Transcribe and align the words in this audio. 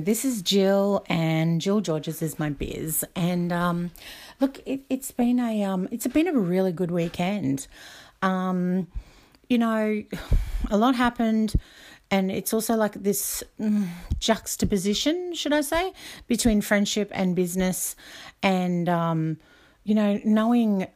This 0.00 0.24
is 0.24 0.42
Jill, 0.42 1.04
and 1.08 1.60
Jill 1.60 1.80
Georges 1.80 2.22
is 2.22 2.38
my 2.38 2.50
biz. 2.50 3.04
And 3.14 3.52
um, 3.52 3.90
look, 4.40 4.60
it, 4.66 4.82
has 4.90 5.10
been 5.10 5.38
a 5.40 5.64
um, 5.64 5.88
it's 5.90 6.06
been 6.06 6.28
a 6.28 6.32
really 6.32 6.72
good 6.72 6.90
weekend. 6.90 7.66
Um, 8.22 8.86
you 9.48 9.58
know, 9.58 10.02
a 10.70 10.76
lot 10.76 10.94
happened, 10.94 11.54
and 12.10 12.30
it's 12.30 12.52
also 12.52 12.74
like 12.74 12.94
this 12.94 13.42
mm, 13.60 13.88
juxtaposition, 14.18 15.34
should 15.34 15.52
I 15.52 15.60
say, 15.60 15.92
between 16.26 16.60
friendship 16.60 17.10
and 17.12 17.36
business, 17.36 17.96
and 18.42 18.88
um, 18.88 19.38
you 19.84 19.94
know, 19.94 20.20
knowing 20.24 20.86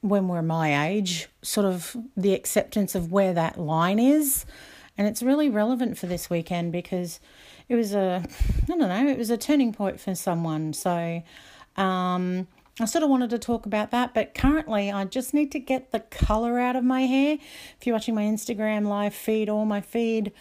when 0.00 0.28
we're 0.28 0.42
my 0.42 0.88
age, 0.88 1.28
sort 1.42 1.66
of 1.66 1.96
the 2.16 2.34
acceptance 2.34 2.94
of 2.94 3.10
where 3.10 3.32
that 3.34 3.58
line 3.58 3.98
is, 3.98 4.46
and 4.98 5.06
it's 5.06 5.22
really 5.22 5.48
relevant 5.50 5.98
for 5.98 6.06
this 6.06 6.30
weekend 6.30 6.72
because 6.72 7.20
it 7.68 7.74
was 7.74 7.94
a 7.94 8.22
I 8.62 8.66
don't 8.66 8.78
know, 8.78 9.06
it 9.08 9.18
was 9.18 9.30
a 9.30 9.36
turning 9.36 9.72
point 9.72 10.00
for 10.00 10.14
someone. 10.14 10.72
So 10.72 11.22
um, 11.76 12.46
I 12.80 12.84
sort 12.84 13.02
of 13.02 13.10
wanted 13.10 13.30
to 13.30 13.38
talk 13.38 13.66
about 13.66 13.90
that, 13.90 14.14
but 14.14 14.34
currently 14.34 14.90
I 14.90 15.04
just 15.04 15.32
need 15.32 15.52
to 15.52 15.58
get 15.58 15.92
the 15.92 16.00
color 16.00 16.58
out 16.58 16.76
of 16.76 16.84
my 16.84 17.02
hair. 17.02 17.38
If 17.80 17.86
you're 17.86 17.94
watching 17.94 18.14
my 18.14 18.24
Instagram 18.24 18.86
live 18.86 19.14
feed 19.14 19.48
or 19.48 19.64
my 19.64 19.80
feed, 19.80 20.32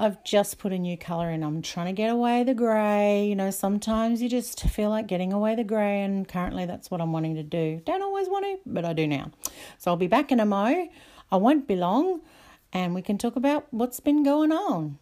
I've 0.00 0.24
just 0.24 0.58
put 0.58 0.72
a 0.72 0.78
new 0.78 0.96
color 0.96 1.30
in. 1.30 1.42
I'm 1.42 1.60
trying 1.60 1.86
to 1.86 1.92
get 1.92 2.10
away 2.10 2.42
the 2.42 2.54
grey. 2.54 3.26
You 3.26 3.36
know, 3.36 3.50
sometimes 3.50 4.22
you 4.22 4.30
just 4.30 4.62
feel 4.62 4.88
like 4.88 5.06
getting 5.06 5.30
away 5.30 5.54
the 5.54 5.64
grey, 5.64 6.02
and 6.02 6.26
currently 6.26 6.64
that's 6.64 6.90
what 6.90 7.02
I'm 7.02 7.12
wanting 7.12 7.34
to 7.34 7.42
do. 7.42 7.82
Don't 7.84 8.00
always 8.00 8.26
want 8.26 8.46
to, 8.46 8.58
but 8.64 8.86
I 8.86 8.94
do 8.94 9.06
now. 9.06 9.30
So 9.76 9.90
I'll 9.90 9.98
be 9.98 10.06
back 10.06 10.32
in 10.32 10.40
a 10.40 10.46
mo. 10.46 10.88
I 11.30 11.36
won't 11.36 11.68
be 11.68 11.76
long, 11.76 12.22
and 12.72 12.94
we 12.94 13.02
can 13.02 13.18
talk 13.18 13.36
about 13.36 13.66
what's 13.70 14.00
been 14.00 14.22
going 14.22 14.52
on. 14.52 14.98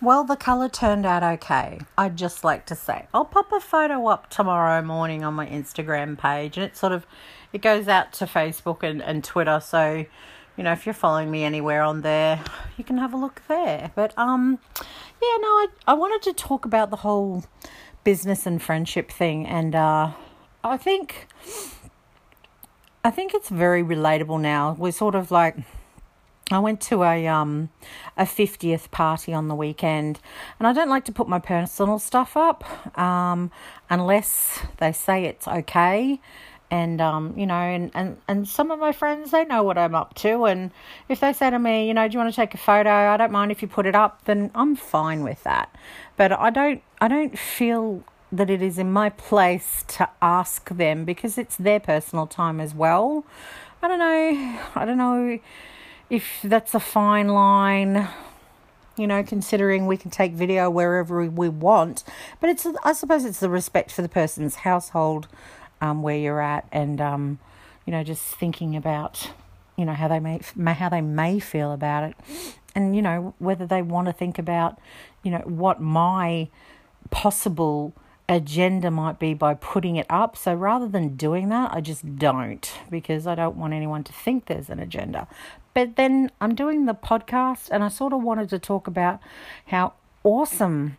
Well, 0.00 0.24
the 0.24 0.36
colour 0.36 0.68
turned 0.68 1.04
out 1.04 1.22
okay. 1.22 1.80
I'd 1.98 2.16
just 2.16 2.44
like 2.44 2.64
to 2.66 2.74
say. 2.74 3.06
I'll 3.12 3.24
pop 3.24 3.52
a 3.52 3.60
photo 3.60 4.06
up 4.06 4.30
tomorrow 4.30 4.80
morning 4.80 5.24
on 5.24 5.34
my 5.34 5.46
Instagram 5.46 6.16
page 6.16 6.56
and 6.56 6.64
it 6.64 6.76
sort 6.76 6.92
of 6.92 7.06
it 7.52 7.62
goes 7.62 7.88
out 7.88 8.12
to 8.14 8.26
Facebook 8.26 8.82
and, 8.82 9.02
and 9.02 9.24
Twitter, 9.24 9.60
so 9.60 10.06
you 10.56 10.64
know, 10.64 10.72
if 10.72 10.86
you're 10.86 10.94
following 10.94 11.30
me 11.30 11.44
anywhere 11.44 11.82
on 11.82 12.00
there, 12.00 12.42
you 12.76 12.84
can 12.84 12.98
have 12.98 13.12
a 13.12 13.16
look 13.16 13.42
there. 13.48 13.90
But 13.94 14.16
um 14.16 14.60
yeah, 15.20 15.36
no, 15.40 15.48
I 15.48 15.66
I 15.88 15.94
wanted 15.94 16.22
to 16.22 16.32
talk 16.32 16.64
about 16.64 16.90
the 16.90 16.96
whole 16.96 17.44
business 18.04 18.46
and 18.46 18.62
friendship 18.62 19.10
thing 19.10 19.46
and 19.46 19.74
uh 19.74 20.12
I 20.62 20.76
think 20.76 21.26
I 23.04 23.10
think 23.10 23.34
it's 23.34 23.48
very 23.48 23.82
relatable 23.82 24.40
now. 24.40 24.74
We're 24.78 24.92
sort 24.92 25.14
of 25.14 25.30
like 25.30 25.56
I 26.50 26.58
went 26.58 26.80
to 26.82 27.04
a 27.04 27.26
um 27.26 27.70
a 28.16 28.26
fiftieth 28.26 28.90
party 28.90 29.32
on 29.32 29.48
the 29.48 29.54
weekend, 29.54 30.18
and 30.58 30.66
I 30.66 30.72
don't 30.72 30.88
like 30.88 31.04
to 31.06 31.12
put 31.12 31.28
my 31.28 31.38
personal 31.38 31.98
stuff 31.98 32.36
up 32.36 32.98
um, 32.98 33.50
unless 33.90 34.60
they 34.78 34.92
say 34.92 35.24
it's 35.24 35.46
okay. 35.46 36.20
And 36.70 37.00
um, 37.00 37.32
you 37.34 37.46
know, 37.46 37.54
and, 37.54 37.90
and, 37.94 38.18
and 38.28 38.46
some 38.46 38.70
of 38.70 38.78
my 38.78 38.92
friends 38.92 39.30
they 39.30 39.46
know 39.46 39.62
what 39.62 39.78
I'm 39.78 39.94
up 39.94 40.14
to, 40.16 40.44
and 40.44 40.70
if 41.08 41.20
they 41.20 41.32
say 41.32 41.48
to 41.48 41.58
me, 41.58 41.88
you 41.88 41.94
know, 41.94 42.06
do 42.08 42.12
you 42.12 42.18
want 42.18 42.30
to 42.30 42.36
take 42.36 42.52
a 42.52 42.58
photo? 42.58 42.90
I 42.90 43.16
don't 43.16 43.32
mind 43.32 43.52
if 43.52 43.62
you 43.62 43.68
put 43.68 43.86
it 43.86 43.94
up, 43.94 44.24
then 44.24 44.50
I'm 44.54 44.76
fine 44.76 45.22
with 45.22 45.42
that. 45.44 45.74
But 46.16 46.32
I 46.32 46.50
don't 46.50 46.82
I 47.00 47.08
don't 47.08 47.38
feel 47.38 48.04
that 48.30 48.50
it 48.50 48.60
is 48.60 48.78
in 48.78 48.92
my 48.92 49.10
place 49.10 49.84
to 49.88 50.08
ask 50.20 50.68
them 50.68 51.04
because 51.04 51.38
it's 51.38 51.56
their 51.56 51.80
personal 51.80 52.26
time 52.26 52.60
as 52.60 52.74
well. 52.74 53.24
I 53.82 53.88
don't 53.88 53.98
know. 53.98 54.60
I 54.74 54.84
don't 54.84 54.98
know 54.98 55.38
if 56.10 56.40
that's 56.42 56.74
a 56.74 56.80
fine 56.80 57.28
line, 57.28 58.08
you 58.96 59.06
know, 59.06 59.22
considering 59.22 59.86
we 59.86 59.96
can 59.96 60.10
take 60.10 60.32
video 60.32 60.68
wherever 60.68 61.24
we 61.24 61.48
want. 61.48 62.04
But 62.40 62.50
it's, 62.50 62.66
I 62.82 62.92
suppose, 62.92 63.24
it's 63.24 63.40
the 63.40 63.50
respect 63.50 63.92
for 63.92 64.02
the 64.02 64.08
person's 64.08 64.56
household, 64.56 65.28
um, 65.80 66.02
where 66.02 66.16
you're 66.16 66.40
at, 66.40 66.66
and 66.72 67.00
um, 67.00 67.38
you 67.86 67.92
know, 67.92 68.02
just 68.02 68.22
thinking 68.22 68.74
about, 68.74 69.30
you 69.76 69.84
know, 69.84 69.92
how 69.92 70.08
they 70.08 70.18
may, 70.18 70.40
how 70.66 70.88
they 70.88 71.00
may 71.00 71.38
feel 71.38 71.72
about 71.72 72.04
it, 72.04 72.16
and 72.74 72.96
you 72.96 73.02
know, 73.02 73.34
whether 73.38 73.66
they 73.66 73.80
want 73.80 74.06
to 74.06 74.12
think 74.12 74.38
about, 74.38 74.78
you 75.22 75.30
know, 75.30 75.42
what 75.44 75.80
my 75.80 76.48
possible 77.10 77.94
agenda 78.28 78.90
might 78.90 79.18
be 79.18 79.34
by 79.34 79.54
putting 79.54 79.96
it 79.96 80.06
up. 80.10 80.36
So 80.36 80.54
rather 80.54 80.86
than 80.86 81.16
doing 81.16 81.48
that, 81.48 81.72
I 81.72 81.80
just 81.80 82.16
don't 82.18 82.70
because 82.90 83.26
I 83.26 83.34
don't 83.34 83.56
want 83.56 83.72
anyone 83.72 84.04
to 84.04 84.12
think 84.12 84.46
there's 84.46 84.68
an 84.68 84.78
agenda. 84.78 85.26
But 85.74 85.96
then 85.96 86.30
I'm 86.40 86.54
doing 86.54 86.86
the 86.86 86.94
podcast 86.94 87.68
and 87.70 87.82
I 87.82 87.88
sort 87.88 88.12
of 88.12 88.22
wanted 88.22 88.50
to 88.50 88.58
talk 88.58 88.86
about 88.86 89.20
how 89.66 89.94
awesome 90.24 90.98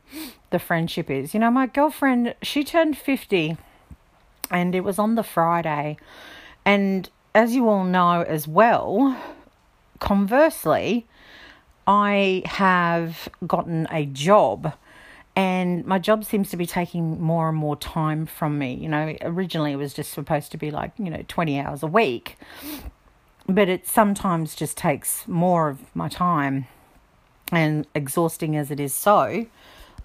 the 0.49 0.59
friendship 0.59 1.09
is. 1.09 1.33
You 1.33 1.39
know, 1.39 1.51
my 1.51 1.67
girlfriend, 1.67 2.35
she 2.41 2.63
turned 2.63 2.97
50 2.97 3.57
and 4.49 4.73
it 4.73 4.81
was 4.81 4.97
on 4.97 5.15
the 5.15 5.23
Friday. 5.23 5.97
And 6.65 7.09
as 7.35 7.55
you 7.55 7.69
all 7.69 7.83
know 7.83 8.21
as 8.21 8.47
well, 8.47 9.15
conversely, 9.99 11.05
I 11.85 12.43
have 12.45 13.29
gotten 13.45 13.87
a 13.91 14.05
job 14.05 14.73
and 15.35 15.85
my 15.85 15.99
job 15.99 16.25
seems 16.25 16.49
to 16.49 16.57
be 16.57 16.65
taking 16.65 17.21
more 17.21 17.49
and 17.49 17.57
more 17.57 17.75
time 17.75 18.25
from 18.25 18.57
me. 18.57 18.73
You 18.73 18.89
know, 18.89 19.15
originally 19.21 19.71
it 19.71 19.77
was 19.77 19.93
just 19.93 20.11
supposed 20.11 20.51
to 20.51 20.57
be 20.57 20.71
like, 20.71 20.91
you 20.97 21.09
know, 21.09 21.23
20 21.27 21.59
hours 21.59 21.83
a 21.83 21.87
week. 21.87 22.37
But 23.47 23.69
it 23.69 23.87
sometimes 23.87 24.55
just 24.55 24.77
takes 24.77 25.27
more 25.27 25.69
of 25.69 25.79
my 25.95 26.09
time. 26.09 26.67
And 27.51 27.87
exhausting 27.95 28.55
as 28.55 28.69
it 28.69 28.79
is 28.79 28.93
so 28.93 29.47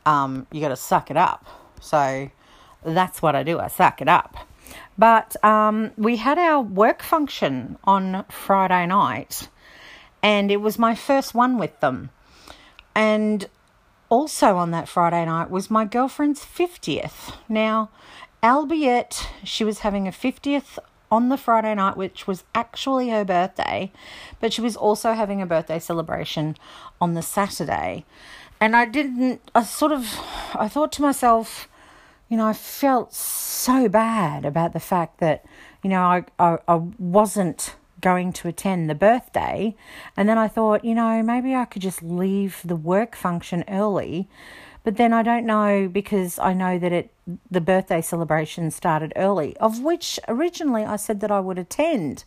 um, 0.07 0.47
you 0.51 0.61
got 0.61 0.69
to 0.69 0.77
suck 0.77 1.11
it 1.11 1.17
up. 1.17 1.47
So 1.81 2.31
that's 2.85 3.23
what 3.23 3.35
i 3.35 3.43
do 3.43 3.59
i 3.59 3.69
suck 3.69 4.03
it 4.03 4.09
up. 4.09 4.37
But 4.99 5.43
um, 5.45 5.93
we 5.97 6.17
had 6.17 6.39
our 6.39 6.61
work 6.61 7.03
function 7.03 7.79
on 7.85 8.25
friday 8.31 8.87
night 8.87 9.49
and 10.23 10.51
it 10.51 10.59
was 10.59 10.79
my 10.79 10.95
first 10.95 11.35
one 11.35 11.59
with 11.59 11.79
them. 11.81 12.11
And 12.95 13.49
also 14.09 14.57
on 14.57 14.71
that 14.71 14.89
friday 14.89 15.25
night 15.25 15.51
was 15.51 15.71
my 15.71 15.85
girlfriend's 15.85 16.45
50th 16.45 17.35
now 17.49 17.91
albeit 18.45 19.27
she 19.43 19.65
was 19.65 19.81
having 19.81 20.07
a 20.07 20.13
50th 20.13 20.79
on 21.11 21.29
the 21.29 21.37
Friday 21.37 21.75
night, 21.75 21.97
which 21.97 22.27
was 22.27 22.45
actually 22.55 23.09
her 23.11 23.25
birthday, 23.25 23.93
but 24.41 24.53
she 24.53 24.61
was 24.61 24.77
also 24.77 25.13
having 25.13 25.41
a 25.41 25.47
birthday 25.47 25.79
celebration 25.79 26.57
on 27.01 27.15
the 27.15 27.23
Saturday. 27.23 28.05
And 28.61 28.75
I 28.77 28.85
didn't, 28.85 29.41
I 29.55 29.63
sort 29.63 29.93
of, 29.93 30.07
I 30.55 30.69
thought 30.69 30.93
to 30.93 31.03
myself, 31.03 31.69
you 32.29 32.37
know, 32.37 32.47
I 32.47 32.53
felt 32.53 33.15
so 33.15 33.89
bad 33.89 34.45
about 34.45 34.73
the 34.73 34.81
fact 34.81 35.21
that, 35.21 35.45
you 35.83 35.91
know, 35.91 36.03
I, 36.03 36.25
I, 36.39 36.59
I 36.67 36.75
wasn't 36.99 37.77
going 38.05 38.33
to 38.35 38.49
attend 38.49 38.89
the 38.89 38.95
birthday. 38.95 39.75
And 40.17 40.29
then 40.29 40.39
I 40.39 40.47
thought, 40.47 40.85
you 40.85 40.95
know, 40.95 41.23
maybe 41.23 41.55
I 41.55 41.65
could 41.65 41.83
just 41.83 42.03
leave 42.03 42.61
the 42.65 42.77
work 42.77 43.17
function 43.17 43.65
early 43.69 44.29
but 44.85 44.99
then 44.99 45.15
I 45.15 45.23
don't 45.23 45.47
know 45.47 45.89
because 45.89 46.39
I 46.39 46.53
know 46.53 46.79
that 46.79 46.93
it 46.93 47.11
the 47.51 47.63
birthday 47.63 48.03
celebration 48.03 48.71
started 48.71 49.15
early, 49.17 49.57
of 49.57 49.81
which 49.81 50.21
originally 50.29 50.85
I 50.85 50.97
said 50.97 51.21
that 51.21 51.31
I 51.31 51.41
would 51.41 51.59
attend. 51.59 52.25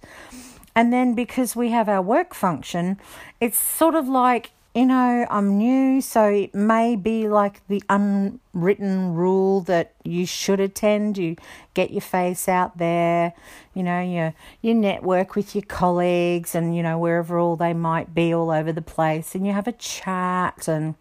And 0.76 0.92
then 0.92 1.14
because 1.14 1.56
we 1.56 1.70
have 1.70 1.88
our 1.88 2.02
work 2.02 2.34
function, 2.34 3.00
it's 3.40 3.60
sort 3.60 3.94
of 3.94 4.08
like, 4.08 4.52
you 4.78 4.86
know, 4.86 5.26
I'm 5.32 5.58
new, 5.58 6.02
so 6.02 6.26
it 6.26 6.54
may 6.54 6.96
be 6.96 7.28
like 7.28 7.68
the 7.68 7.82
unwritten 7.90 9.16
rule 9.16 9.62
that 9.62 9.96
you 10.04 10.28
should 10.28 10.60
attend. 10.60 11.18
You 11.18 11.36
get 11.74 11.90
your 11.90 12.02
face 12.02 12.48
out 12.48 12.78
there, 12.78 13.34
you 13.74 13.82
know, 13.82 14.00
you, 14.00 14.34
you 14.62 14.76
network 14.76 15.36
with 15.36 15.56
your 15.56 15.64
colleagues 15.64 16.54
and, 16.54 16.76
you 16.76 16.84
know, 16.84 17.00
wherever 17.00 17.40
all 17.40 17.56
they 17.56 17.74
might 17.74 18.14
be 18.14 18.32
all 18.32 18.52
over 18.52 18.72
the 18.72 18.84
place, 18.84 19.34
and 19.34 19.48
you 19.48 19.54
have 19.54 19.68
a 19.68 19.72
chat 19.72 20.68
and 20.68 20.94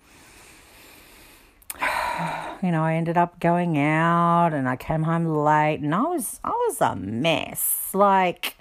you 2.62 2.70
know, 2.70 2.82
I 2.82 2.94
ended 2.94 3.18
up 3.18 3.40
going 3.40 3.76
out 3.76 4.54
and 4.54 4.66
I 4.66 4.76
came 4.76 5.02
home 5.02 5.26
late 5.26 5.80
and 5.82 5.94
I 5.94 6.00
was 6.00 6.40
I 6.42 6.48
was 6.48 6.80
a 6.80 6.96
mess. 6.96 7.90
Like 7.92 8.55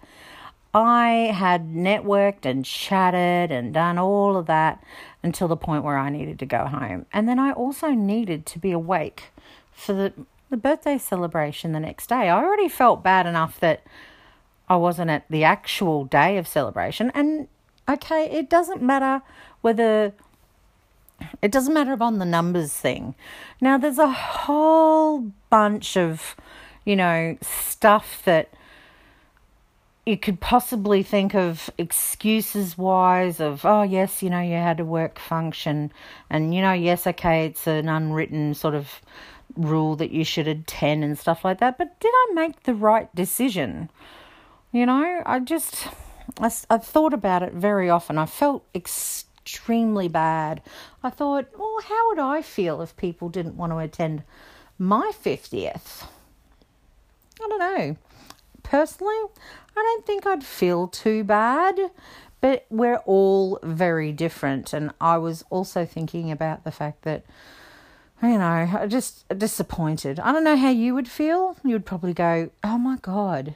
I 0.75 1.31
had 1.33 1.69
networked 1.69 2.45
and 2.45 2.65
chatted 2.65 3.49
and 3.49 3.73
done 3.73 3.97
all 3.97 4.35
of 4.35 4.45
that 4.47 4.83
until 5.23 5.47
the 5.47 5.55
point 5.55 5.85
where 5.85 5.97
I 5.97 6.09
needed 6.09 6.37
to 6.39 6.45
go 6.45 6.65
home. 6.65 7.05
And 7.13 7.29
then 7.29 7.39
I 7.39 7.53
also 7.53 7.91
needed 7.91 8.45
to 8.47 8.59
be 8.59 8.73
awake 8.73 9.31
for 9.71 9.93
the 9.93 10.13
the 10.49 10.57
birthday 10.57 10.97
celebration 10.97 11.71
the 11.71 11.79
next 11.79 12.07
day. 12.07 12.29
I 12.29 12.43
already 12.43 12.67
felt 12.67 13.01
bad 13.01 13.25
enough 13.25 13.59
that 13.61 13.83
I 14.69 14.75
wasn't 14.75 15.09
at 15.09 15.25
the 15.29 15.43
actual 15.43 16.05
day 16.05 16.37
of 16.37 16.47
celebration 16.47 17.09
and 17.15 17.47
okay, 17.87 18.25
it 18.29 18.49
doesn't 18.49 18.81
matter 18.81 19.21
whether 19.61 20.13
it 21.41 21.51
doesn't 21.51 21.73
matter 21.73 21.93
about 21.93 22.19
the 22.19 22.25
numbers 22.25 22.73
thing. 22.73 23.15
Now, 23.61 23.77
there's 23.77 23.97
a 23.97 24.11
whole 24.11 25.31
bunch 25.49 25.95
of, 25.95 26.35
you 26.83 26.97
know, 26.97 27.37
stuff 27.41 28.21
that 28.25 28.49
you 30.05 30.17
could 30.17 30.39
possibly 30.39 31.01
think 31.01 31.33
of 31.33 31.69
excuses 31.77 32.77
wise 32.77 33.39
of 33.39 33.65
oh 33.65 33.81
yes 33.81 34.21
you 34.21 34.29
know 34.29 34.39
you 34.39 34.53
had 34.53 34.79
a 34.79 34.85
work 34.85 35.17
function 35.17 35.91
and 36.29 36.53
you 36.53 36.61
know 36.61 36.73
yes 36.73 37.07
okay 37.07 37.45
it's 37.45 37.65
an 37.65 37.89
unwritten 37.89 38.53
sort 38.53 38.75
of 38.75 39.01
rule 39.55 39.95
that 39.95 40.11
you 40.11 40.23
should 40.23 40.47
attend 40.47 41.03
and 41.03 41.17
stuff 41.17 41.43
like 41.43 41.59
that 41.59 41.77
but 41.77 41.99
did 41.99 42.11
i 42.13 42.33
make 42.33 42.63
the 42.63 42.73
right 42.73 43.13
decision? 43.15 43.89
You 44.71 44.85
know 44.85 45.23
i 45.25 45.39
just 45.39 45.87
I, 46.39 46.51
i've 46.69 46.85
thought 46.85 47.13
about 47.13 47.43
it 47.43 47.53
very 47.53 47.89
often. 47.89 48.17
I 48.17 48.25
felt 48.25 48.63
extremely 48.75 50.07
bad. 50.07 50.61
I 51.01 51.09
thought 51.09 51.47
well 51.57 51.79
how 51.83 52.09
would 52.09 52.19
i 52.19 52.41
feel 52.41 52.81
if 52.81 52.95
people 52.97 53.29
didn't 53.29 53.57
want 53.57 53.71
to 53.71 53.77
attend 53.77 54.23
my 54.77 55.11
50th 55.23 56.03
i 57.41 57.47
don't 57.47 57.59
know 57.59 57.97
personally 58.65 59.15
I 59.77 59.81
don't 59.81 60.05
think 60.05 60.25
I'd 60.25 60.43
feel 60.43 60.87
too 60.87 61.23
bad, 61.23 61.77
but 62.39 62.65
we're 62.69 63.01
all 63.05 63.59
very 63.61 64.11
different. 64.11 64.73
And 64.73 64.91
I 65.01 65.17
was 65.17 65.43
also 65.49 65.85
thinking 65.85 66.31
about 66.31 66.63
the 66.63 66.71
fact 66.71 67.01
that, 67.01 67.25
you 68.23 68.37
know, 68.37 68.85
just 68.87 69.27
disappointed. 69.37 70.19
I 70.19 70.31
don't 70.31 70.45
know 70.45 70.55
how 70.55 70.69
you 70.69 70.93
would 70.95 71.09
feel. 71.09 71.57
You 71.63 71.73
would 71.73 71.85
probably 71.85 72.13
go, 72.13 72.51
oh 72.63 72.77
my 72.77 72.97
God, 73.01 73.55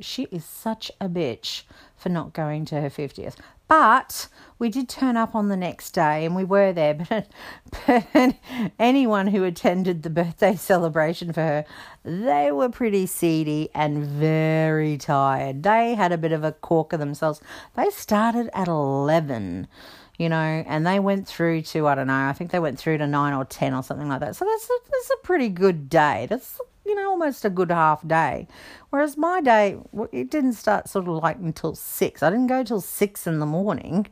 she 0.00 0.24
is 0.24 0.44
such 0.44 0.90
a 1.00 1.08
bitch 1.08 1.62
for 1.96 2.08
not 2.08 2.32
going 2.32 2.64
to 2.66 2.80
her 2.80 2.90
50th. 2.90 3.36
But 3.66 4.28
we 4.58 4.68
did 4.68 4.88
turn 4.88 5.16
up 5.16 5.34
on 5.34 5.48
the 5.48 5.56
next 5.56 5.92
day 5.92 6.24
and 6.24 6.36
we 6.36 6.44
were 6.44 6.72
there. 6.72 6.94
But, 7.08 8.06
but 8.14 8.34
anyone 8.78 9.28
who 9.28 9.44
attended 9.44 10.02
the 10.02 10.10
birthday 10.10 10.54
celebration 10.54 11.32
for 11.32 11.40
her, 11.40 11.64
they 12.04 12.52
were 12.52 12.68
pretty 12.68 13.06
seedy 13.06 13.70
and 13.74 14.04
very 14.04 14.98
tired. 14.98 15.62
They 15.62 15.94
had 15.94 16.12
a 16.12 16.18
bit 16.18 16.32
of 16.32 16.44
a 16.44 16.52
corker 16.52 16.96
themselves. 16.96 17.40
They 17.74 17.90
started 17.90 18.50
at 18.54 18.68
11 18.68 19.68
you 20.16 20.28
know, 20.28 20.36
and 20.66 20.86
they 20.86 21.00
went 21.00 21.26
through 21.26 21.62
to 21.62 21.88
I 21.88 21.94
don't 21.96 22.06
know, 22.06 22.28
I 22.28 22.32
think 22.32 22.52
they 22.52 22.60
went 22.60 22.78
through 22.78 22.98
to 22.98 23.06
nine 23.06 23.34
or 23.34 23.44
ten 23.44 23.74
or 23.74 23.82
something 23.82 24.08
like 24.08 24.20
that. 24.20 24.36
So 24.36 24.44
that's 24.44 24.64
a, 24.64 24.90
that's 24.90 25.10
a 25.10 25.26
pretty 25.26 25.48
good 25.48 25.88
day. 25.88 26.26
That's 26.30 26.60
you 26.84 26.94
know, 26.94 27.08
almost 27.08 27.44
a 27.44 27.50
good 27.50 27.70
half 27.70 28.06
day. 28.06 28.46
Whereas 28.90 29.16
my 29.16 29.40
day, 29.40 29.78
it 30.12 30.30
didn't 30.30 30.54
start 30.54 30.88
sort 30.88 31.08
of 31.08 31.22
like 31.22 31.36
until 31.36 31.74
six. 31.74 32.22
I 32.22 32.30
didn't 32.30 32.48
go 32.48 32.62
till 32.62 32.80
six 32.80 33.26
in 33.26 33.38
the 33.38 33.46
morning, 33.46 34.06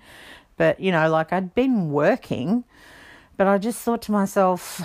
but 0.56 0.80
you 0.80 0.92
know, 0.92 1.10
like 1.10 1.32
I'd 1.32 1.54
been 1.54 1.90
working, 1.90 2.64
but 3.36 3.46
I 3.46 3.58
just 3.58 3.80
thought 3.80 4.02
to 4.02 4.12
myself, 4.12 4.80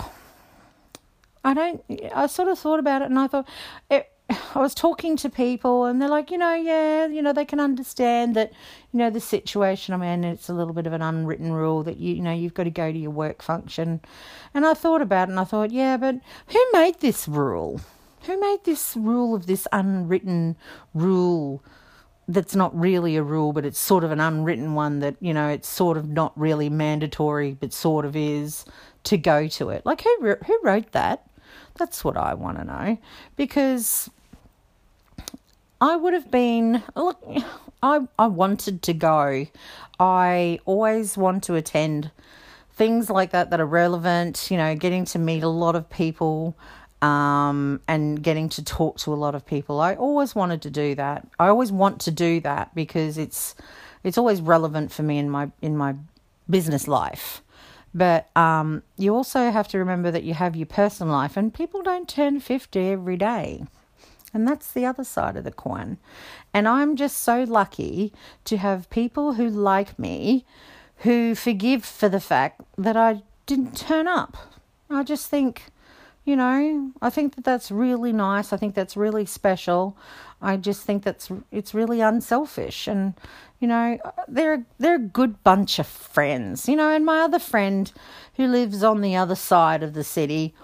I 1.44 1.54
don't, 1.54 1.82
I 2.14 2.26
sort 2.26 2.48
of 2.48 2.58
thought 2.58 2.78
about 2.78 3.02
it 3.02 3.06
and 3.06 3.18
I 3.18 3.26
thought, 3.26 3.48
it, 3.90 4.10
I 4.30 4.58
was 4.60 4.74
talking 4.74 5.16
to 5.18 5.30
people 5.30 5.86
and 5.86 6.02
they're 6.02 6.08
like, 6.08 6.30
you 6.30 6.36
know, 6.36 6.52
yeah, 6.52 7.06
you 7.06 7.22
know, 7.22 7.32
they 7.32 7.46
can 7.46 7.60
understand 7.60 8.36
that, 8.36 8.52
you 8.92 8.98
know, 8.98 9.08
the 9.08 9.20
situation 9.20 9.94
I'm 9.94 10.02
in, 10.02 10.22
it's 10.22 10.50
a 10.50 10.52
little 10.52 10.74
bit 10.74 10.86
of 10.86 10.92
an 10.92 11.00
unwritten 11.00 11.52
rule 11.52 11.82
that 11.84 11.96
you, 11.96 12.14
you 12.14 12.22
know, 12.22 12.32
you've 12.32 12.54
got 12.54 12.64
to 12.64 12.70
go 12.70 12.92
to 12.92 12.98
your 12.98 13.10
work 13.10 13.40
function. 13.40 14.00
And 14.52 14.66
I 14.66 14.74
thought 14.74 15.00
about 15.00 15.28
it 15.28 15.30
and 15.30 15.40
I 15.40 15.44
thought, 15.44 15.70
yeah, 15.70 15.96
but 15.96 16.16
who 16.48 16.66
made 16.72 17.00
this 17.00 17.26
rule? 17.26 17.80
Who 18.22 18.38
made 18.38 18.64
this 18.64 18.96
rule 18.96 19.34
of 19.34 19.46
this 19.46 19.66
unwritten 19.72 20.56
rule 20.92 21.62
that's 22.26 22.54
not 22.54 22.78
really 22.78 23.16
a 23.16 23.22
rule, 23.22 23.54
but 23.54 23.64
it's 23.64 23.78
sort 23.78 24.04
of 24.04 24.10
an 24.10 24.20
unwritten 24.20 24.74
one 24.74 24.98
that, 24.98 25.16
you 25.20 25.32
know, 25.32 25.48
it's 25.48 25.68
sort 25.68 25.96
of 25.96 26.06
not 26.06 26.38
really 26.38 26.68
mandatory, 26.68 27.54
but 27.54 27.72
sort 27.72 28.04
of 28.04 28.14
is 28.14 28.66
to 29.04 29.16
go 29.16 29.48
to 29.48 29.70
it? 29.70 29.86
Like, 29.86 30.02
who, 30.02 30.36
who 30.44 30.60
wrote 30.62 30.92
that? 30.92 31.24
That's 31.76 32.04
what 32.04 32.18
I 32.18 32.34
want 32.34 32.58
to 32.58 32.64
know. 32.64 32.98
Because 33.36 34.10
I 35.80 35.96
would 35.96 36.12
have 36.12 36.30
been 36.30 36.82
look 36.96 37.22
I 37.82 38.00
I 38.18 38.26
wanted 38.26 38.82
to 38.82 38.94
go. 38.94 39.46
I 40.00 40.60
always 40.64 41.16
want 41.16 41.44
to 41.44 41.54
attend 41.54 42.10
things 42.72 43.10
like 43.10 43.30
that 43.30 43.50
that 43.50 43.60
are 43.60 43.66
relevant, 43.66 44.50
you 44.50 44.56
know, 44.56 44.74
getting 44.74 45.04
to 45.06 45.18
meet 45.18 45.42
a 45.42 45.48
lot 45.48 45.74
of 45.74 45.90
people 45.90 46.56
um, 47.02 47.80
and 47.88 48.22
getting 48.22 48.48
to 48.50 48.64
talk 48.64 48.98
to 48.98 49.12
a 49.12 49.16
lot 49.16 49.34
of 49.34 49.46
people. 49.46 49.80
I 49.80 49.94
always 49.94 50.34
wanted 50.34 50.62
to 50.62 50.70
do 50.70 50.94
that. 50.96 51.26
I 51.38 51.48
always 51.48 51.70
want 51.70 52.00
to 52.02 52.10
do 52.10 52.40
that 52.40 52.74
because 52.74 53.18
it's 53.18 53.54
it's 54.04 54.18
always 54.18 54.40
relevant 54.40 54.92
for 54.92 55.02
me 55.02 55.18
in 55.18 55.30
my 55.30 55.50
in 55.62 55.76
my 55.76 55.94
business 56.50 56.88
life. 56.88 57.42
But 57.94 58.28
um, 58.36 58.82
you 58.96 59.14
also 59.14 59.50
have 59.50 59.68
to 59.68 59.78
remember 59.78 60.10
that 60.10 60.22
you 60.22 60.34
have 60.34 60.54
your 60.54 60.66
personal 60.66 61.12
life, 61.12 61.36
and 61.36 61.54
people 61.54 61.82
don't 61.82 62.08
turn 62.08 62.38
50 62.38 62.78
every 62.80 63.16
day. 63.16 63.64
And 64.34 64.46
that's 64.46 64.72
the 64.72 64.84
other 64.84 65.04
side 65.04 65.36
of 65.36 65.44
the 65.44 65.52
coin. 65.52 65.98
And 66.52 66.68
I'm 66.68 66.96
just 66.96 67.18
so 67.18 67.44
lucky 67.44 68.12
to 68.44 68.58
have 68.58 68.90
people 68.90 69.34
who 69.34 69.48
like 69.48 69.98
me 69.98 70.44
who 70.98 71.34
forgive 71.34 71.84
for 71.84 72.08
the 72.08 72.20
fact 72.20 72.60
that 72.76 72.96
I 72.96 73.22
didn't 73.46 73.76
turn 73.76 74.06
up. 74.06 74.36
I 74.90 75.02
just 75.02 75.28
think, 75.28 75.64
you 76.24 76.34
know, 76.36 76.92
I 77.00 77.10
think 77.10 77.36
that 77.36 77.44
that's 77.44 77.70
really 77.70 78.12
nice. 78.12 78.52
I 78.52 78.56
think 78.56 78.74
that's 78.74 78.96
really 78.96 79.24
special. 79.24 79.96
I 80.42 80.56
just 80.56 80.82
think 80.82 81.02
that's 81.04 81.30
it's 81.50 81.74
really 81.74 82.00
unselfish 82.00 82.86
and 82.86 83.14
you 83.60 83.66
know, 83.66 83.98
they're 84.28 84.64
they're 84.78 84.96
a 84.96 85.00
good 85.00 85.42
bunch 85.42 85.78
of 85.78 85.86
friends. 85.86 86.68
You 86.68 86.76
know, 86.76 86.90
and 86.90 87.04
my 87.04 87.20
other 87.20 87.40
friend 87.40 87.90
who 88.34 88.46
lives 88.46 88.84
on 88.84 89.00
the 89.00 89.16
other 89.16 89.34
side 89.34 89.82
of 89.82 89.94
the 89.94 90.04
city, 90.04 90.54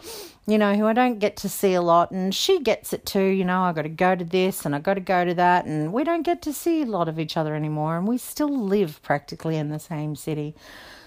you 0.47 0.59
know, 0.59 0.75
who 0.75 0.87
I 0.87 0.93
don't 0.93 1.19
get 1.19 1.37
to 1.39 1.49
see 1.49 1.73
a 1.73 1.81
lot, 1.81 2.11
and 2.11 2.35
she 2.35 2.61
gets 2.61 2.93
it 2.93 3.07
too. 3.07 3.25
You 3.25 3.45
know, 3.45 3.63
I 3.63 3.73
got 3.73 3.83
to 3.83 3.89
go 3.89 4.15
to 4.15 4.25
this 4.25 4.67
and 4.67 4.75
I 4.75 4.79
got 4.79 4.95
to 4.95 5.01
go 5.01 5.25
to 5.25 5.35
that, 5.35 5.65
and 5.65 5.93
we 5.93 6.05
don't 6.05 6.23
get 6.23 6.43
to 6.43 6.53
see 6.53 6.83
a 6.83 6.87
lot 6.87 7.09
of 7.09 7.19
each 7.19 7.37
other 7.37 7.55
anymore, 7.55 7.97
and 7.97 8.07
we 8.07 8.19
still 8.19 8.55
live 8.55 9.03
practically 9.03 9.57
in 9.57 9.71
the 9.71 9.79
same 9.79 10.15
city. 10.15 10.55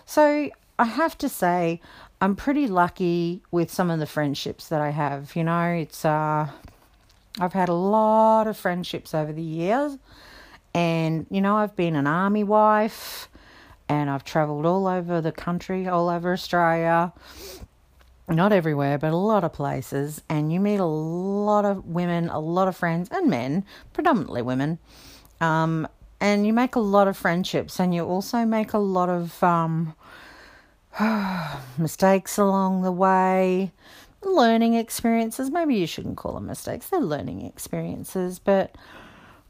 So 0.06 0.50
I 0.80 0.86
have 0.86 1.18
to 1.20 1.30
say, 1.30 1.82
I'm 2.20 2.36
pretty 2.36 2.68
lucky 2.68 3.44
with 3.52 3.72
some 3.72 3.92
of 3.92 4.00
the 4.00 4.08
friendships 4.08 4.70
that 4.70 4.82
I 4.82 4.90
have. 4.90 5.36
You 5.36 5.44
know, 5.44 5.70
it's 5.72 6.04
uh, 6.04 6.48
I've 7.40 7.54
had 7.54 7.70
a 7.70 7.74
lot 7.74 8.48
of 8.48 8.58
friendships 8.58 9.14
over 9.14 9.32
the 9.32 9.44
years, 9.44 10.00
and 10.74 11.28
you 11.30 11.42
know, 11.42 11.58
I've 11.58 11.76
been 11.76 11.96
an 11.96 12.08
army 12.08 12.44
wife, 12.44 13.30
and 13.88 14.10
I've 14.10 14.24
travelled 14.24 14.66
all 14.66 14.88
over 14.88 15.22
the 15.22 15.32
country, 15.32 15.88
all 15.88 16.10
over 16.10 16.34
Australia 16.34 17.14
not 18.36 18.52
everywhere, 18.52 18.98
but 18.98 19.14
a 19.14 19.16
lot 19.16 19.44
of 19.44 19.54
places, 19.54 20.22
and 20.28 20.52
you 20.52 20.60
meet 20.60 20.80
a 20.80 20.86
lot 20.86 21.64
of 21.64 21.86
women, 21.86 22.30
a 22.30 22.40
lot 22.40 22.68
of 22.68 22.76
friends, 22.76 23.08
and 23.12 23.30
men, 23.30 23.64
predominantly 23.94 24.42
women. 24.42 24.80
Um, 25.40 25.88
and 26.20 26.46
you 26.46 26.52
make 26.52 26.76
a 26.76 26.80
lot 26.80 27.08
of 27.08 27.16
friendships, 27.16 27.80
and 27.80 27.94
you 27.94 28.04
also 28.04 28.44
make 28.44 28.74
a 28.74 28.80
lot 28.80 29.08
of 29.08 29.42
um, 29.44 29.96
mistakes 31.78 32.38
along 32.38 32.82
the 32.82 32.92
way, 32.92 33.72
learning 34.22 34.74
experiences. 34.74 35.50
Maybe 35.50 35.76
you 35.76 35.88
shouldn't 35.88 36.18
call 36.18 36.34
them 36.34 36.48
mistakes, 36.48 36.90
they're 36.90 37.00
learning 37.00 37.46
experiences, 37.46 38.40
but 38.40 38.76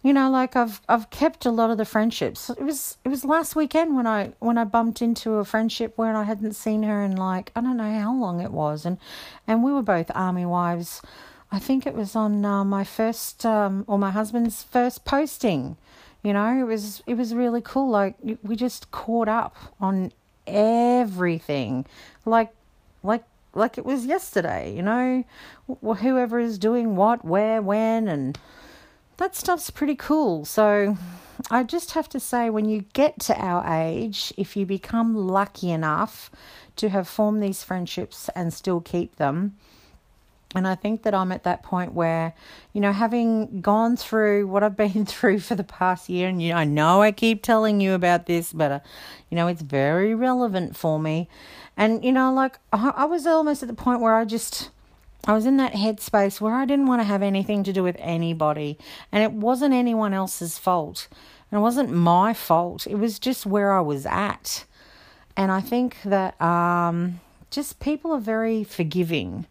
you 0.08 0.14
know 0.14 0.30
like 0.30 0.56
i've 0.56 0.80
i've 0.88 1.10
kept 1.10 1.46
a 1.46 1.52
lot 1.52 1.70
of 1.70 1.78
the 1.78 1.84
friendships. 1.84 2.50
It 2.50 2.64
was 2.64 2.98
it 3.04 3.10
was 3.10 3.26
last 3.26 3.58
weekend 3.58 3.94
when 3.98 4.08
i 4.08 4.32
when 4.40 4.58
i 4.58 4.64
bumped 4.64 5.02
into 5.02 5.34
a 5.34 5.44
friendship 5.44 5.98
where 5.98 6.16
i 6.16 6.24
hadn't 6.24 6.54
seen 6.54 6.84
her 6.84 7.04
in 7.04 7.18
like 7.18 7.52
i 7.58 7.60
don't 7.60 7.76
know 7.76 8.00
how 8.00 8.14
long 8.16 8.40
it 8.40 8.52
was. 8.52 8.86
And 8.86 9.00
and 9.46 9.64
we 9.64 9.74
were 9.74 9.82
both 9.82 10.10
army 10.16 10.46
wives. 10.46 11.02
I 11.52 11.60
think 11.60 11.86
it 11.86 11.94
was 11.94 12.16
on 12.16 12.46
uh, 12.46 12.64
my 12.64 12.86
first 12.86 13.46
um, 13.46 13.84
or 13.86 13.98
my 13.98 14.12
husband's 14.12 14.64
first 14.64 15.04
posting 15.04 15.76
you 16.24 16.32
know? 16.32 16.58
It 16.58 16.64
was 16.64 17.04
it 17.06 17.16
was 17.16 17.36
really 17.36 17.62
cool. 17.62 17.90
Like 17.90 18.16
we 18.44 18.56
just 18.56 18.92
caught 18.92 19.28
up 19.28 19.58
on 19.82 20.14
everything. 20.46 21.86
Like 22.26 22.52
like 23.04 23.26
like 23.54 23.78
it 23.78 23.86
was 23.86 24.06
yesterday 24.06 24.74
you 24.74 24.84
know? 24.84 25.26
Whoever 25.82 26.40
is 26.40 26.58
doing 26.58 26.96
what 26.96 27.26
where 27.26 27.62
when 27.62 28.08
and 28.08 28.40
that 29.18 29.36
stuff's 29.36 29.70
pretty 29.70 29.96
cool. 29.96 30.46
So 30.46 30.98
I 31.52 31.64
just 31.64 31.92
have 31.92 32.10
to 32.10 32.20
say, 32.20 32.50
when 32.50 32.66
you 32.66 32.86
get 32.94 33.20
to 33.22 33.40
our 33.40 33.66
age, 33.68 34.34
if 34.38 34.56
you 34.56 34.66
become 34.66 35.16
lucky 35.16 35.72
enough 35.72 36.32
to 36.78 36.90
have 36.90 37.08
formed 37.08 37.42
these 37.42 37.64
friendships 37.64 38.30
and 38.36 38.54
still 38.54 38.82
keep 38.82 39.16
them, 39.18 39.56
and 40.56 40.68
I 40.68 40.76
think 40.76 41.04
that 41.04 41.14
I'm 41.14 41.32
at 41.32 41.44
that 41.44 41.62
point 41.62 41.94
where, 41.94 42.34
you 42.74 42.80
know, 42.80 42.94
having 42.94 43.62
gone 43.62 43.98
through 43.98 44.48
what 44.48 44.64
I've 44.64 44.78
been 44.78 45.06
through 45.06 45.40
for 45.40 45.56
the 45.56 45.64
past 45.64 46.10
year, 46.10 46.30
and 46.30 46.42
you 46.42 46.54
I 46.54 46.64
know 46.64 47.02
I 47.02 47.12
keep 47.12 47.44
telling 47.44 47.82
you 47.82 47.94
about 47.94 48.26
this, 48.26 48.54
but, 48.54 48.72
uh, 48.72 48.80
you 49.30 49.36
know, 49.36 49.48
it's 49.48 49.62
very 49.62 50.16
relevant 50.16 50.76
for 50.76 51.00
me. 51.00 51.28
And, 51.76 52.04
you 52.04 52.12
know, 52.12 52.34
like 52.34 52.58
I, 52.72 52.90
I 52.96 53.06
was 53.06 53.28
almost 53.28 53.62
at 53.62 53.70
the 53.70 53.76
point 53.76 54.02
where 54.02 54.16
I 54.16 54.26
just, 54.26 54.72
I 55.28 55.34
was 55.34 55.46
in 55.46 55.58
that 55.58 55.74
headspace 55.74 56.40
where 56.40 56.56
I 56.56 56.66
didn't 56.66 56.88
want 56.88 57.02
to 57.02 57.08
have 57.08 57.22
anything 57.22 57.64
to 57.66 57.74
do 57.74 57.84
with 57.84 57.98
anybody, 58.00 58.78
and 59.12 59.22
it 59.22 59.34
wasn't 59.34 59.74
anyone 59.74 60.14
else's 60.14 60.58
fault, 60.58 61.10
and 61.52 61.60
it 61.60 61.62
wasn't 61.62 61.92
my 61.92 62.34
fault. 62.34 62.88
It 62.88 62.96
was 62.96 63.20
just 63.20 63.46
where 63.46 63.74
I 63.74 63.82
was 63.82 64.06
at, 64.06 64.66
and 65.36 65.52
I 65.52 65.60
think 65.60 65.98
that 66.06 66.42
um, 66.42 67.20
just 67.52 67.82
people 67.82 68.14
are 68.14 68.22
very 68.22 68.64
forgiving, 68.64 69.46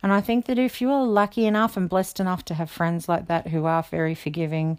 and 0.00 0.12
I 0.12 0.20
think 0.20 0.46
that 0.46 0.58
if 0.58 0.80
you 0.80 0.92
are 0.92 1.04
lucky 1.04 1.44
enough 1.44 1.76
and 1.76 1.88
blessed 1.88 2.20
enough 2.20 2.44
to 2.44 2.54
have 2.54 2.70
friends 2.70 3.08
like 3.08 3.26
that 3.26 3.48
who 3.48 3.64
are 3.64 3.82
very 3.82 4.14
forgiving, 4.14 4.78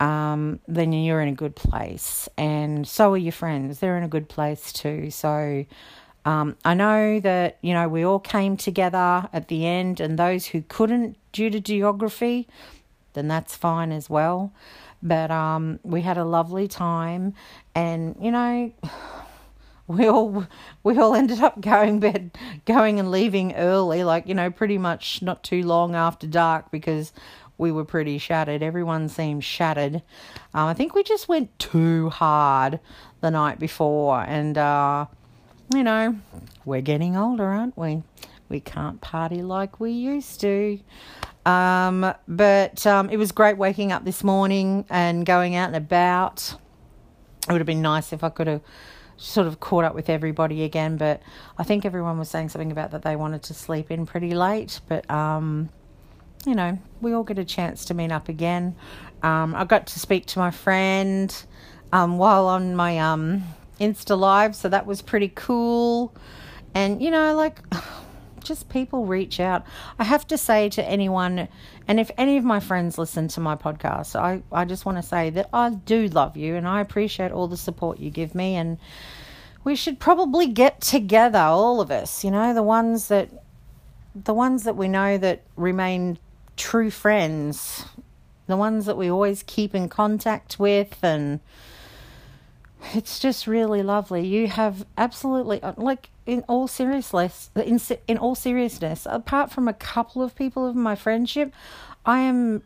um, 0.00 0.60
then 0.66 0.92
you're 0.92 1.20
in 1.20 1.28
a 1.28 1.34
good 1.34 1.56
place. 1.56 2.28
And 2.36 2.86
so 2.86 3.12
are 3.12 3.18
your 3.18 3.32
friends. 3.32 3.78
They're 3.78 3.96
in 3.96 4.02
a 4.02 4.08
good 4.08 4.28
place 4.28 4.72
too. 4.72 5.10
So 5.10 5.66
um, 6.26 6.56
I 6.64 6.74
know 6.74 7.20
that, 7.20 7.56
you 7.62 7.72
know, 7.72 7.88
we 7.88 8.04
all 8.04 8.18
came 8.18 8.56
together 8.56 9.28
at 9.32 9.46
the 9.46 9.64
end, 9.64 10.00
and 10.00 10.18
those 10.18 10.46
who 10.46 10.62
couldn't 10.62 11.16
due 11.30 11.50
to 11.50 11.60
geography, 11.60 12.48
then 13.12 13.28
that's 13.28 13.56
fine 13.56 13.92
as 13.92 14.10
well. 14.10 14.52
But 15.00 15.30
um, 15.30 15.78
we 15.84 16.02
had 16.02 16.18
a 16.18 16.24
lovely 16.24 16.66
time, 16.66 17.34
and, 17.76 18.16
you 18.20 18.32
know, 18.32 18.72
we 19.86 20.08
all 20.08 20.46
we 20.82 20.98
all 20.98 21.14
ended 21.14 21.40
up 21.40 21.60
going 21.60 22.00
bed 22.00 22.36
going 22.64 22.98
and 22.98 23.12
leaving 23.12 23.54
early 23.54 24.02
like 24.02 24.26
you 24.26 24.34
know 24.34 24.50
pretty 24.50 24.78
much 24.78 25.22
not 25.22 25.44
too 25.44 25.62
long 25.62 25.94
after 25.94 26.26
dark 26.26 26.72
because 26.72 27.12
we 27.58 27.72
were 27.72 27.84
pretty 27.84 28.18
shattered. 28.18 28.62
Everyone 28.62 29.08
seemed 29.08 29.44
shattered. 29.44 30.02
Um, 30.52 30.68
I 30.68 30.74
think 30.74 30.94
we 30.94 31.02
just 31.02 31.28
went 31.28 31.56
too 31.58 32.10
hard 32.10 32.80
the 33.20 33.30
night 33.30 33.58
before, 33.58 34.22
and 34.22 34.58
uh, 34.58 35.06
you 35.74 35.82
know, 35.82 36.16
we're 36.64 36.80
getting 36.80 37.16
older, 37.16 37.44
aren't 37.44 37.76
we? 37.76 38.02
We 38.48 38.60
can't 38.60 39.00
party 39.00 39.42
like 39.42 39.80
we 39.80 39.90
used 39.90 40.40
to. 40.40 40.78
Um, 41.44 42.12
but 42.26 42.86
um, 42.86 43.10
it 43.10 43.16
was 43.16 43.32
great 43.32 43.56
waking 43.56 43.92
up 43.92 44.04
this 44.04 44.24
morning 44.24 44.84
and 44.90 45.24
going 45.24 45.54
out 45.54 45.68
and 45.68 45.76
about. 45.76 46.56
It 47.48 47.52
would 47.52 47.60
have 47.60 47.66
been 47.66 47.82
nice 47.82 48.12
if 48.12 48.24
I 48.24 48.28
could 48.28 48.46
have 48.46 48.62
sort 49.16 49.46
of 49.46 49.60
caught 49.60 49.84
up 49.84 49.94
with 49.94 50.10
everybody 50.10 50.62
again, 50.62 50.96
but 50.96 51.22
I 51.56 51.64
think 51.64 51.84
everyone 51.84 52.18
was 52.18 52.28
saying 52.28 52.50
something 52.50 52.72
about 52.72 52.90
that 52.90 53.02
they 53.02 53.16
wanted 53.16 53.42
to 53.44 53.54
sleep 53.54 53.90
in 53.90 54.06
pretty 54.06 54.34
late. 54.34 54.80
But 54.88 55.08
um, 55.10 55.70
you 56.44 56.54
know, 56.54 56.78
we 57.00 57.12
all 57.12 57.24
get 57.24 57.38
a 57.38 57.44
chance 57.44 57.84
to 57.86 57.94
meet 57.94 58.12
up 58.12 58.28
again. 58.28 58.76
Um, 59.22 59.54
I 59.54 59.64
got 59.64 59.86
to 59.88 60.00
speak 60.00 60.26
to 60.26 60.38
my 60.38 60.50
friend 60.50 61.34
um, 61.92 62.18
while 62.18 62.46
on 62.46 62.76
my 62.76 62.98
um, 62.98 63.44
Insta 63.80 64.18
Live, 64.18 64.56
so 64.56 64.68
that 64.68 64.86
was 64.86 65.02
pretty 65.02 65.30
cool. 65.34 66.14
And, 66.74 67.02
you 67.02 67.10
know, 67.10 67.34
like, 67.34 67.60
just 68.44 68.68
people 68.68 69.06
reach 69.06 69.40
out. 69.40 69.64
I 69.98 70.04
have 70.04 70.26
to 70.28 70.38
say 70.38 70.68
to 70.70 70.84
anyone, 70.84 71.48
and 71.88 71.98
if 71.98 72.10
any 72.16 72.36
of 72.36 72.44
my 72.44 72.60
friends 72.60 72.98
listen 72.98 73.28
to 73.28 73.40
my 73.40 73.56
podcast, 73.56 74.16
I, 74.16 74.42
I 74.52 74.64
just 74.64 74.84
want 74.84 74.98
to 74.98 75.02
say 75.02 75.30
that 75.30 75.48
I 75.52 75.70
do 75.70 76.08
love 76.08 76.36
you 76.36 76.54
and 76.54 76.66
I 76.66 76.80
appreciate 76.80 77.32
all 77.32 77.48
the 77.48 77.56
support 77.56 77.98
you 77.98 78.10
give 78.10 78.34
me. 78.34 78.54
And 78.54 78.78
we 79.64 79.74
should 79.74 79.98
probably 79.98 80.46
get 80.46 80.80
together, 80.80 81.38
all 81.38 81.80
of 81.80 81.90
us, 81.90 82.24
you 82.24 82.30
know, 82.30 82.54
the 82.54 82.62
ones 82.62 83.08
that. 83.08 83.30
The 84.24 84.32
ones 84.32 84.62
that 84.62 84.76
we 84.76 84.88
know 84.88 85.18
that 85.18 85.42
remain 85.56 86.18
true 86.56 86.90
friends, 86.90 87.84
the 88.46 88.56
ones 88.56 88.86
that 88.86 88.96
we 88.96 89.10
always 89.10 89.42
keep 89.42 89.74
in 89.74 89.90
contact 89.90 90.58
with, 90.58 90.98
and 91.02 91.40
it's 92.94 93.18
just 93.18 93.46
really 93.46 93.82
lovely. 93.82 94.26
You 94.26 94.48
have 94.48 94.86
absolutely, 94.96 95.62
uh, 95.62 95.74
like, 95.76 96.10
in 96.26 96.44
all 96.48 96.68
seriousness, 96.68 97.50
in, 97.54 97.80
in 98.06 98.18
all 98.18 98.34
seriousness, 98.34 99.06
apart 99.08 99.50
from 99.50 99.68
a 99.68 99.72
couple 99.72 100.22
of 100.22 100.34
people 100.34 100.66
of 100.66 100.74
my 100.74 100.94
friendship, 100.94 101.52
I 102.04 102.20
am 102.20 102.62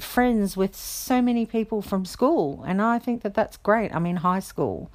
friends 0.00 0.56
with 0.56 0.74
so 0.74 1.22
many 1.22 1.46
people 1.46 1.80
from 1.82 2.04
school, 2.04 2.64
and 2.66 2.82
I 2.82 2.98
think 2.98 3.22
that 3.22 3.34
that's 3.34 3.56
great. 3.58 3.94
I 3.94 3.98
mean, 3.98 4.16
high 4.16 4.40
school, 4.40 4.90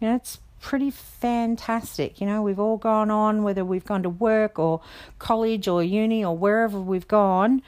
you 0.00 0.08
know, 0.08 0.16
it's 0.16 0.38
pretty 0.60 0.90
fantastic. 0.90 2.20
You 2.20 2.26
know, 2.26 2.40
we've 2.40 2.60
all 2.60 2.78
gone 2.78 3.10
on, 3.10 3.42
whether 3.42 3.64
we've 3.64 3.84
gone 3.84 4.02
to 4.02 4.08
work 4.08 4.58
or 4.58 4.80
college 5.18 5.68
or 5.68 5.82
uni 5.82 6.24
or 6.24 6.36
wherever 6.36 6.80
we've 6.80 7.08
gone, 7.08 7.62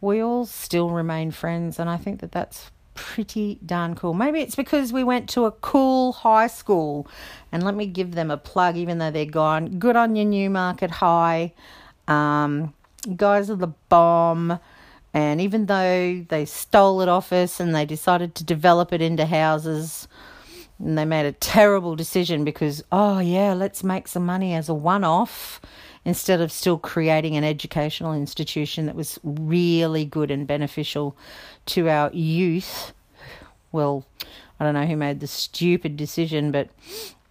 we 0.00 0.20
all 0.20 0.44
still 0.44 0.90
remain 0.90 1.30
friends. 1.30 1.78
And 1.78 1.88
I 1.88 1.96
think 1.96 2.20
that 2.20 2.32
that's 2.32 2.70
pretty 2.94 3.58
darn 3.64 3.94
cool. 3.94 4.14
Maybe 4.14 4.40
it's 4.40 4.56
because 4.56 4.92
we 4.92 5.04
went 5.04 5.28
to 5.30 5.44
a 5.44 5.50
cool 5.50 6.12
high 6.12 6.46
school. 6.46 7.06
And 7.52 7.62
let 7.62 7.74
me 7.74 7.86
give 7.86 8.14
them 8.14 8.30
a 8.30 8.36
plug, 8.36 8.76
even 8.76 8.98
though 8.98 9.10
they're 9.10 9.24
gone. 9.24 9.78
Good 9.78 9.96
on 9.96 10.16
your 10.16 10.26
Newmarket 10.26 10.90
High. 10.90 11.52
Um, 12.08 12.74
guys 13.16 13.50
are 13.50 13.56
the 13.56 13.74
bomb. 13.88 14.58
And 15.12 15.40
even 15.40 15.66
though 15.66 16.24
they 16.28 16.44
stole 16.44 17.00
it 17.00 17.08
off 17.08 17.32
us 17.32 17.60
and 17.60 17.74
they 17.74 17.84
decided 17.84 18.34
to 18.36 18.44
develop 18.44 18.92
it 18.92 19.00
into 19.00 19.26
houses, 19.26 20.08
and 20.78 20.98
they 20.98 21.04
made 21.04 21.26
a 21.26 21.32
terrible 21.32 21.94
decision 21.94 22.44
because, 22.44 22.82
oh, 22.90 23.20
yeah, 23.20 23.54
let's 23.54 23.84
make 23.84 24.08
some 24.08 24.26
money 24.26 24.54
as 24.54 24.68
a 24.68 24.74
one 24.74 25.04
off 25.04 25.60
instead 26.04 26.40
of 26.40 26.52
still 26.52 26.78
creating 26.78 27.36
an 27.36 27.44
educational 27.44 28.12
institution 28.12 28.86
that 28.86 28.94
was 28.94 29.18
really 29.22 30.04
good 30.04 30.30
and 30.30 30.46
beneficial 30.46 31.16
to 31.66 31.88
our 31.88 32.10
youth. 32.12 32.92
Well, 33.72 34.06
I 34.60 34.64
don't 34.64 34.74
know 34.74 34.86
who 34.86 34.96
made 34.96 35.20
the 35.20 35.26
stupid 35.26 35.96
decision, 35.96 36.52
but 36.52 36.68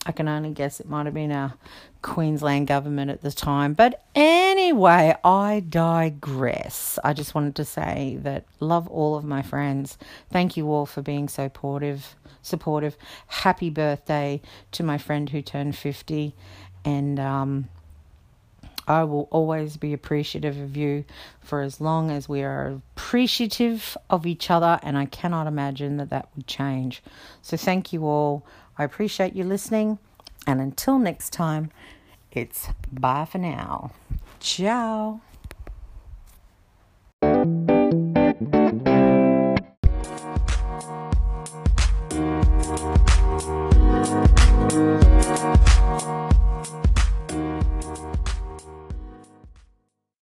I 0.06 0.12
can 0.12 0.28
only 0.28 0.52
guess 0.52 0.80
it 0.80 0.90
might 0.90 1.06
have 1.06 1.14
been 1.14 1.32
our 1.32 1.54
Queensland 2.02 2.68
government 2.68 3.10
at 3.10 3.22
the 3.22 3.32
time. 3.32 3.74
But 3.74 4.04
anyway, 4.14 5.16
I 5.24 5.64
digress. 5.70 7.00
I 7.04 7.14
just 7.14 7.34
wanted 7.34 7.56
to 7.56 7.66
say 7.66 8.18
that 8.24 8.44
love 8.60 8.90
all 8.90 9.16
of 9.16 9.24
my 9.24 9.42
friends. 9.42 9.98
Thank 10.30 10.58
you 10.58 10.70
all 10.70 10.86
for 10.86 11.02
being 11.02 11.30
so 11.30 11.46
supportive. 11.46 12.16
Supportive. 12.42 12.98
Happy 13.28 13.70
birthday 13.70 14.42
to 14.74 14.84
my 14.84 14.98
friend 14.98 15.30
who 15.30 15.42
turned 15.42 15.78
fifty, 15.78 16.36
and 16.84 17.18
um, 17.18 17.70
I 18.88 19.04
will 19.04 19.28
always 19.32 19.78
be 19.78 19.94
appreciative 19.94 20.60
of 20.60 20.76
you 20.76 21.06
for 21.42 21.62
as 21.62 21.80
long 21.80 22.12
as 22.12 22.28
we 22.28 22.44
are 22.44 22.80
appreciative 22.96 23.98
of 24.10 24.26
each 24.26 24.52
other, 24.52 24.80
and 24.84 24.98
I 24.98 25.06
cannot 25.06 25.48
imagine 25.48 25.98
that 25.98 26.10
that 26.10 26.30
would 26.36 26.48
change. 26.48 27.02
So, 27.42 27.58
thank 27.58 27.94
you 27.94 28.06
all. 28.06 28.46
I 28.78 28.84
appreciate 28.84 29.36
you 29.36 29.44
listening, 29.44 30.00
and 30.48 30.60
until 30.60 30.98
next 30.98 31.32
time, 31.32 31.72
it's 32.32 32.68
bye 32.92 33.26
for 33.26 33.38
now. 33.38 33.92
Ciao. 34.40 35.22